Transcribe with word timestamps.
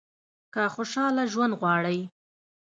که 0.53 0.61
خوشاله 0.73 1.23
ژوند 1.31 1.53
غواړئ. 1.61 1.99